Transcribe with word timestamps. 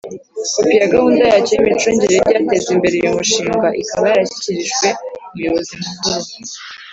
kopi 0.53 0.73
ya 0.81 0.91
gahunda 0.93 1.23
yacyo 1.31 1.51
y 1.53 1.59
imicungire 1.61 2.11
y 2.15 2.19
ibyateza 2.21 2.67
imbere 2.75 2.95
uyu 2.97 3.15
mushinga, 3.17 3.67
ikaba 3.81 4.03
yarashyikirijwe 4.09 4.87
umuyobozi 5.31 5.71
mukuru. 5.81 6.27